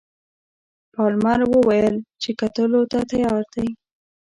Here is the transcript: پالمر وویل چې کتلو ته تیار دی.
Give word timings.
پالمر 0.93 1.39
وویل 1.51 1.95
چې 2.21 2.29
کتلو 2.39 2.81
ته 2.91 2.99
تیار 3.11 3.43
دی. 3.53 3.67